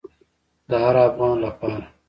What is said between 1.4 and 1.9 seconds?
لپاره.